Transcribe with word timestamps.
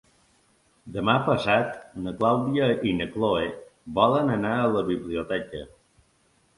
Demà 0.95 1.13
passat 1.27 1.77
na 2.07 2.15
Clàudia 2.23 2.71
i 2.93 2.97
na 3.03 3.09
Cloè 3.13 3.47
volen 4.01 4.35
anar 4.41 4.59
a 4.59 4.69
la 4.79 4.87
biblioteca. 4.93 5.67